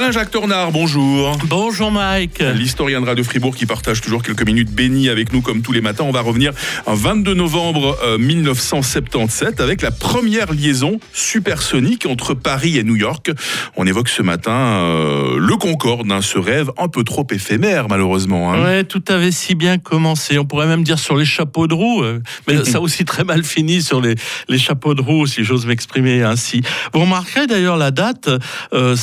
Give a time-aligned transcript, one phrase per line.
[0.00, 1.36] Alain-Jacques Tornard, bonjour.
[1.44, 2.42] Bonjour Mike.
[2.54, 5.82] L'historien de Radio Fribourg qui partage toujours quelques minutes bénies avec nous comme tous les
[5.82, 6.04] matins.
[6.04, 6.54] On va revenir
[6.86, 13.30] en 22 novembre 1977 avec la première liaison supersonique entre Paris et New York.
[13.76, 18.54] On évoque ce matin euh, le Concorde, hein, ce rêve un peu trop éphémère malheureusement.
[18.54, 18.64] Hein.
[18.64, 20.38] Ouais, tout avait si bien commencé.
[20.38, 23.44] On pourrait même dire sur les chapeaux de roue, euh, mais ça aussi très mal
[23.44, 24.14] fini sur les,
[24.48, 26.62] les chapeaux de roue, si j'ose m'exprimer ainsi.
[26.94, 28.30] Vous remarquerez d'ailleurs la date,
[28.72, 28.96] euh,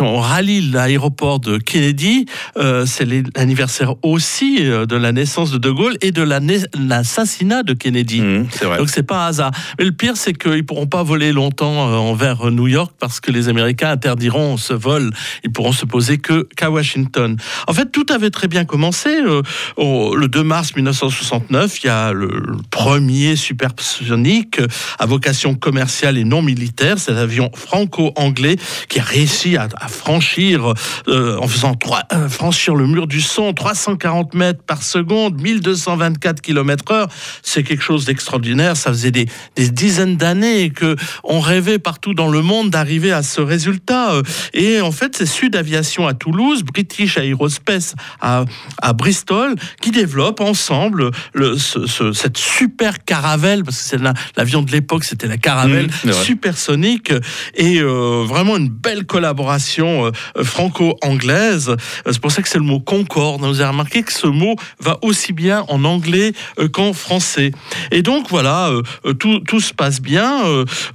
[0.00, 2.24] on rallie l'aéroport de Kennedy.
[2.56, 3.04] Euh, c'est
[3.36, 8.20] l'anniversaire aussi euh, de la naissance de De Gaulle et de l'assassinat de Kennedy.
[8.20, 8.78] Mmh, vrai.
[8.78, 9.50] Donc c'est pas un hasard.
[9.78, 13.32] Mais le pire, c'est qu'ils pourront pas voler longtemps euh, envers New York parce que
[13.32, 15.10] les Américains interdiront ce vol.
[15.42, 17.36] Ils pourront se poser que qu'à Washington.
[17.66, 19.10] En fait, tout avait très bien commencé.
[19.22, 22.28] le 2 mars 1969, il y a le
[22.70, 24.60] premier supersonique
[25.00, 27.00] à vocation commerciale et non militaire.
[27.00, 28.56] C'est l'avion franco-anglais
[28.88, 30.74] qui a réussi à, à franchir,
[31.08, 36.40] euh, en faisant trois, euh, franchir le mur du son, 340 mètres par seconde, 1224
[36.40, 37.08] km heure.
[37.42, 38.76] C'est quelque chose d'extraordinaire.
[38.76, 43.22] Ça faisait des, des dizaines d'années que on rêvait partout dans le monde d'arriver à
[43.22, 44.12] ce résultat.
[44.52, 48.44] Et en fait, c'est Sud Aviation à Toulouse, British Aerospace à,
[48.82, 54.00] à Bristol, qui développent ensemble le, ce, cette super caravelle, parce que c'est
[54.36, 57.12] l'avion de l'époque, c'était la caravelle Mmh, supersonique,
[57.54, 61.70] et euh, vraiment une belle collaboration euh, franco-anglaise.
[61.70, 61.76] Euh,
[62.12, 63.42] c'est pour ça que c'est le mot concorde.
[63.42, 67.52] Vous avez remarqué que ce mot va aussi bien en anglais euh, qu'en français.
[67.90, 68.70] Et donc voilà,
[69.18, 70.42] tout, tout se passe bien.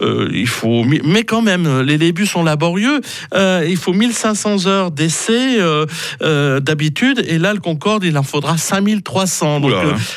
[0.02, 3.02] il faut, mais quand même, les débuts sont laborieux.
[3.34, 5.60] il faut 1500 heures d'essai
[6.22, 9.60] d'habitude, et là le Concorde, il en faudra 5300.
[9.62, 9.74] Donc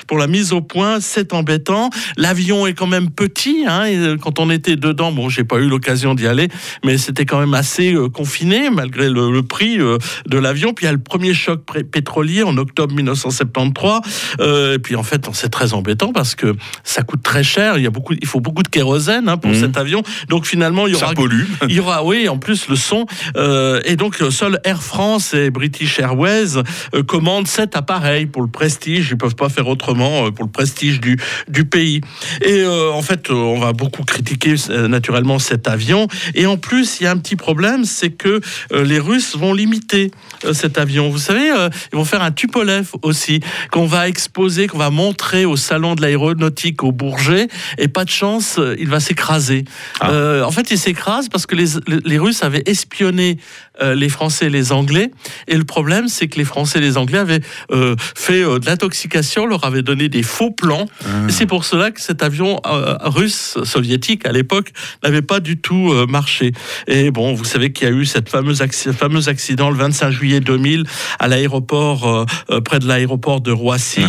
[0.06, 1.90] pour la mise au point, c'est embêtant.
[2.16, 3.64] L'avion est quand même petit.
[3.66, 6.48] Hein, et quand on était dedans, bon, j'ai pas eu l'occasion d'y aller,
[6.84, 10.72] mais c'était quand même assez confiné malgré le, prix euh, de l'avion.
[10.72, 14.00] Puis il y a le premier choc pétrolier en octobre 1973.
[14.38, 17.76] Euh, et puis en fait, c'est très embêtant parce que ça coûte très cher.
[17.76, 19.60] Il y a beaucoup, il faut beaucoup de kérosène hein, pour mmh.
[19.60, 20.02] cet avion.
[20.28, 21.44] Donc finalement, il y aura, ça pollue.
[21.68, 23.06] il y aura, oui, en plus le son.
[23.36, 26.62] Euh, et donc seul Air France et British Airways
[27.06, 29.08] commandent cet appareil pour le prestige.
[29.10, 31.18] Ils peuvent pas faire autrement pour le prestige du
[31.48, 32.00] du pays.
[32.44, 34.54] Et en fait, on va beaucoup critiquer
[34.88, 36.06] naturellement cet avion.
[36.34, 38.40] Et en plus, il y a un petit problème, c'est que
[38.70, 40.10] les Russes vont limiter
[40.44, 41.08] euh, cet avion.
[41.08, 43.40] Vous savez, euh, ils vont faire un Tupolev aussi,
[43.70, 48.10] qu'on va exposer, qu'on va montrer au salon de l'aéronautique au Bourget, et pas de
[48.10, 49.64] chance, il va s'écraser.
[50.00, 50.42] Ah.
[50.44, 51.66] en fait, il s'écrase parce que les,
[52.04, 53.38] les, Russes avaient espionné
[53.80, 55.10] les Français et les Anglais,
[55.46, 57.40] et le problème, c'est que les Français et les Anglais avaient
[58.16, 61.08] fait de l'intoxication, leur avaient donné des faux plans, ah.
[61.28, 66.52] c'est pour cela que cet avion russe, soviétique à l'époque, n'avait pas du tout marché.
[66.86, 68.57] Et bon, vous savez qu'il y a eu cette fameuse
[68.92, 70.84] fameux accident le 25 juillet 2000
[71.18, 74.00] à l'aéroport, euh, euh, près de l'aéroport de Roissy.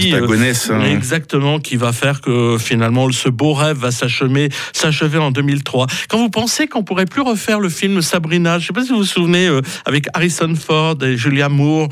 [0.72, 0.82] hein.
[0.86, 5.88] Exactement, qui va faire que finalement ce beau rêve va s'achever, s'achever en 2003.
[6.10, 8.90] Quand vous pensez qu'on pourrait plus refaire le film Sabrina, je ne sais pas si
[8.90, 11.90] vous vous souvenez, euh, avec Harrison Ford et Julia Moore,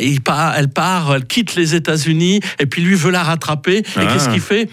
[0.00, 3.78] il part, elle part, elle quitte les États-Unis et puis lui veut la rattraper.
[3.78, 4.06] Et Ah.
[4.12, 4.68] qu'est-ce qu'il fait?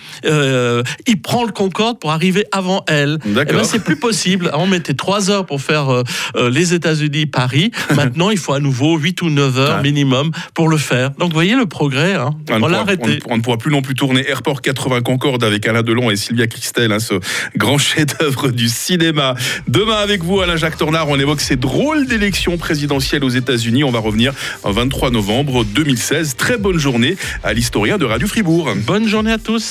[1.07, 3.17] Il prend le Concorde pour arriver avant elle.
[3.25, 3.57] Et D'accord.
[3.57, 4.51] ben c'est plus possible.
[4.53, 6.03] On mettait trois heures pour faire
[6.35, 6.94] les États-Unis,
[7.31, 7.71] Paris.
[7.95, 9.81] Maintenant, il faut à nouveau 8 ou 9 heures Ouais.
[9.83, 11.11] minimum pour le faire.
[11.11, 12.13] Donc, vous voyez le progrès.
[12.13, 12.31] hein.
[12.49, 13.19] On, ne On l'a pourra, arrêté.
[13.27, 16.15] on- on ne pourra plus non plus tourner Airport 80 Concorde avec Alain Delon et
[16.15, 17.15] Sylvia Christel, hein, ce
[17.57, 19.35] grand chef-d'œuvre du cinéma.
[19.67, 23.83] Demain avec vous, Alain Jacques Tornard, on évoque ces drôles d'élections présidentielles aux États-Unis.
[23.83, 26.35] On va revenir en 23 novembre 2016.
[26.35, 28.69] Très bonne journée à l'historien de Radio Fribourg.
[28.85, 29.65] Bonne journée à tous.